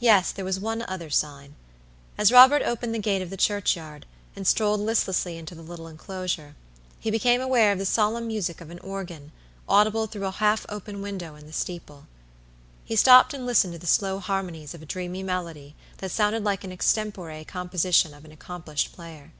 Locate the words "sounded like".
16.10-16.64